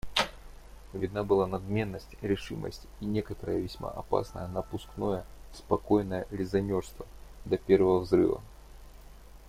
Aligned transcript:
Видна 0.93 1.23
была 1.23 1.45
надменность, 1.45 2.15
решимость 2.23 2.87
и 3.01 3.05
некоторое 3.05 3.59
весьма 3.59 3.91
опасное 3.91 4.47
напускное 4.47 5.25
спокойное 5.53 6.25
резонерство 6.31 7.05
до 7.45 7.59
первого 7.59 7.99
взрыва. 7.99 8.41